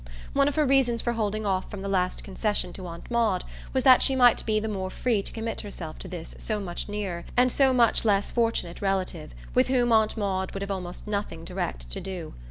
[0.33, 3.83] One of her reasons for holding off from the last concession to Aunt Maud was
[3.83, 7.23] that she might be the more free to commit herself to this so much nearer
[7.37, 11.87] and so much less fortunate relative, with whom Aunt Maud would have almost nothing direct
[11.91, 12.33] to do.